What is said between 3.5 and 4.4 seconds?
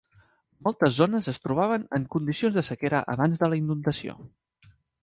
la inundació.